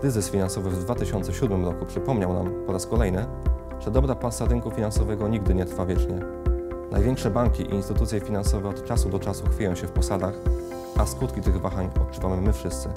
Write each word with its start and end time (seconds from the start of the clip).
Kryzys 0.00 0.30
finansowy 0.30 0.70
w 0.70 0.78
2007 0.78 1.64
roku 1.64 1.86
przypomniał 1.86 2.32
nam 2.32 2.52
po 2.66 2.72
raz 2.72 2.86
kolejny, 2.86 3.26
że 3.80 3.90
dobra 3.90 4.14
pasa 4.14 4.44
rynku 4.44 4.70
finansowego 4.70 5.28
nigdy 5.28 5.54
nie 5.54 5.64
trwa 5.64 5.86
wiecznie. 5.86 6.20
Największe 6.90 7.30
banki 7.30 7.62
i 7.62 7.74
instytucje 7.74 8.20
finansowe 8.20 8.68
od 8.68 8.84
czasu 8.84 9.08
do 9.08 9.18
czasu 9.18 9.46
chwieją 9.46 9.74
się 9.74 9.86
w 9.86 9.92
posadach, 9.92 10.34
a 10.98 11.06
skutki 11.06 11.40
tych 11.40 11.60
wahań 11.60 11.90
odczuwamy 12.02 12.42
my 12.42 12.52
wszyscy. 12.52 12.88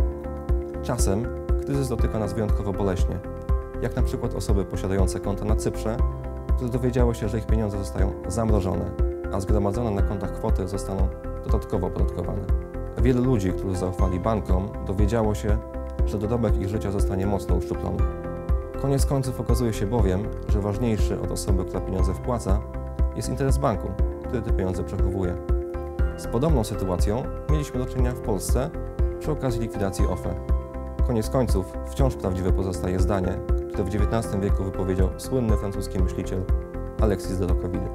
Czasem 0.84 1.26
kryzys 1.66 1.90
dotyka 1.90 2.20
nas 2.20 2.34
wyjątkowo 2.34 2.74
boleśnie, 2.74 3.20
jak 3.82 3.96
na 3.96 4.02
przykład 4.02 4.36
osoby 4.36 4.66
posiadające 4.66 5.20
konta 5.20 5.46
na 5.46 5.56
Cyprze, 5.56 5.98
które 6.56 6.70
dowiedziały 6.70 7.16
się, 7.16 7.30
że 7.30 7.38
ich 7.38 7.46
pieniądze 7.46 7.78
zostają 7.78 8.14
zamrożone, 8.28 8.92
a 9.34 9.40
zgromadzone 9.40 9.92
na 9.92 10.02
kontach 10.02 10.34
kwoty 10.34 10.68
zostaną 10.68 11.08
dodatkowo 11.46 11.88
opodatkowane. 11.88 12.44
Wielu 13.02 13.24
ludzi, 13.24 13.54
którzy 13.54 13.76
zaufali 13.76 14.20
bankom, 14.20 14.70
dowiedziało 14.86 15.36
się, 15.36 15.58
że 16.06 16.18
ich 16.62 16.70
życia 16.70 16.92
zostanie 16.92 17.28
mocno 17.28 17.56
uszczuplony. 17.56 17.98
Koniec 18.82 19.06
końców 19.06 19.40
okazuje 19.40 19.74
się 19.74 19.88
bowiem, 19.88 20.24
że 20.50 20.62
ważniejszy 20.62 21.22
od 21.22 21.32
osoby, 21.32 21.66
która 21.66 21.82
pieniądze 21.82 22.14
wpłaca, 22.14 22.62
jest 23.16 23.30
interes 23.30 23.58
banku, 23.58 23.88
który 24.28 24.42
te 24.42 24.52
pieniądze 24.52 24.84
przechowuje. 24.84 25.36
Z 26.18 26.28
podobną 26.28 26.64
sytuacją 26.64 27.24
mieliśmy 27.52 27.80
do 27.80 27.86
czynienia 27.86 28.12
w 28.12 28.20
Polsce 28.20 28.70
przy 29.20 29.32
okazji 29.32 29.62
likwidacji 29.62 30.06
OFE. 30.06 30.36
Koniec 31.08 31.30
końców 31.30 31.74
wciąż 31.92 32.16
prawdziwe 32.16 32.54
pozostaje 32.54 33.00
zdanie, 33.00 33.40
które 33.70 33.84
w 33.84 34.14
XIX 34.14 34.44
wieku 34.44 34.64
wypowiedział 34.64 35.10
słynny 35.18 35.58
francuski 35.58 36.00
myśliciel 36.00 36.44
Alexis 37.02 37.40
de 37.40 37.48
Tocqueville. 37.48 37.90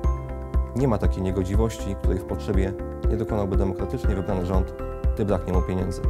Nie 0.77 0.89
ma 0.89 0.99
takiej 0.99 1.23
niegodziwości, 1.23 1.97
której 2.03 2.19
w 2.19 2.25
potrzebie 2.25 2.73
nie 3.11 3.17
dokonałby 3.17 3.57
demokratycznie 3.57 4.15
wybrany 4.15 4.47
rząd, 4.47 4.75
gdy 5.15 5.25
braknie 5.25 5.53
mu 5.53 5.63
pieniędzy. 5.63 6.03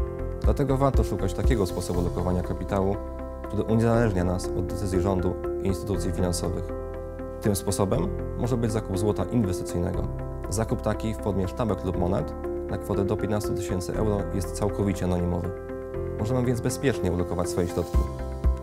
Dlatego 0.48 0.76
warto 0.76 1.04
szukać 1.04 1.34
takiego 1.34 1.66
sposobu 1.66 2.02
lokowania 2.02 2.42
kapitału, 2.42 2.96
który 3.48 3.62
uniezależnia 3.62 4.24
nas 4.24 4.48
od 4.58 4.66
decyzji 4.66 5.00
rządu 5.00 5.34
i 5.62 5.66
instytucji 5.66 6.12
finansowych. 6.12 6.64
Tym 7.40 7.56
sposobem 7.56 8.08
może 8.38 8.56
być 8.56 8.72
zakup 8.72 8.98
złota 8.98 9.24
inwestycyjnego. 9.24 10.08
Zakup 10.48 10.82
taki 10.82 11.14
w 11.14 11.18
formie 11.18 11.48
sztabek 11.48 11.84
lub 11.84 11.98
monet 11.98 12.34
na 12.70 12.78
kwotę 12.78 13.04
do 13.04 13.16
15 13.16 13.48
tysięcy 13.48 13.94
euro 13.96 14.18
jest 14.34 14.52
całkowicie 14.52 15.04
anonimowy. 15.04 15.50
Możemy 16.18 16.44
więc 16.44 16.60
bezpiecznie 16.60 17.12
ulokować 17.12 17.48
swoje 17.48 17.68
środki. 17.68 17.98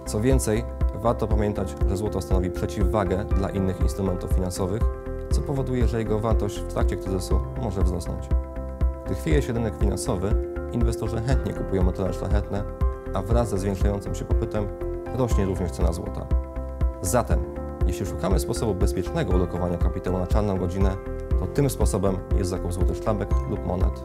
Co 0.06 0.22
więcej, 0.22 0.64
warto 0.96 1.28
pamiętać, 1.28 1.76
że 1.90 1.98
złoto 1.98 2.22
stanowi 2.22 2.52
przeciwwagę 2.52 3.26
dla 3.26 3.50
innych 3.50 3.82
instrumentów 3.82 4.32
finansowych, 4.32 4.82
co 5.32 5.42
powoduje, 5.42 5.88
że 5.88 6.00
jego 6.00 6.20
wartość 6.20 6.60
w 6.60 6.74
trakcie 6.74 6.98
kryzysu 6.98 7.40
może 7.62 7.82
wzrosnąć. 7.82 8.30
Gdy 9.06 9.16
chwieje 9.16 9.42
się 9.42 9.54
rynek 9.54 9.74
finansowy, 9.80 10.55
inwestorzy 10.76 11.22
chętnie 11.28 11.54
kupują 11.54 11.84
metale 11.84 12.14
szlachetne, 12.14 12.64
a 13.14 13.22
wraz 13.22 13.50
ze 13.50 13.58
zwiększającym 13.58 14.16
się 14.16 14.26
popytem 14.26 14.68
rośnie 15.18 15.46
również 15.46 15.72
cena 15.72 15.94
złota. 15.94 16.28
Zatem, 17.02 17.40
jeśli 17.88 18.06
szukamy 18.06 18.40
sposobu 18.40 18.76
bezpiecznego 18.76 19.36
ulokowania 19.36 19.78
kapitału 19.78 20.18
na 20.18 20.28
czarną 20.28 20.58
godzinę, 20.58 20.96
to 21.40 21.48
tym 21.48 21.70
sposobem 21.70 22.18
jest 22.38 22.50
zakup 22.50 22.74
złotych 22.74 22.98
sztabek 22.98 23.30
lub 23.50 23.66
monet. 23.66 24.04